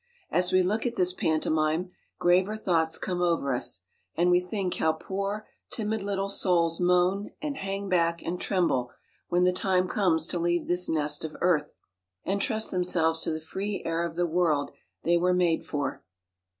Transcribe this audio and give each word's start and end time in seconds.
As 0.31 0.51
we 0.51 0.63
look 0.63 0.87
at 0.87 0.95
this 0.95 1.13
pantomime, 1.13 1.91
graver 2.17 2.55
thoughts 2.57 2.97
come 2.97 3.21
over 3.21 3.53
us, 3.53 3.81
and 4.15 4.31
we 4.31 4.39
think 4.39 4.73
how 4.77 4.93
poor, 4.93 5.47
timid 5.69 6.01
little 6.01 6.27
souls 6.27 6.79
moan, 6.79 7.29
and 7.39 7.55
hang 7.57 7.87
back, 7.87 8.23
and 8.23 8.41
tremble, 8.41 8.89
when 9.29 9.43
the 9.43 9.53
time 9.53 9.87
comes 9.87 10.25
to 10.29 10.39
leave 10.39 10.67
this 10.67 10.89
nest 10.89 11.23
of 11.23 11.37
earth, 11.39 11.75
and 12.25 12.41
trust 12.41 12.71
themselves 12.71 13.21
to 13.21 13.31
the 13.31 13.39
free 13.39 13.83
air 13.85 14.03
of 14.03 14.15
the 14.15 14.25
world 14.25 14.71
they 15.03 15.17
were 15.17 15.35
made 15.35 15.63
for. 15.63 16.03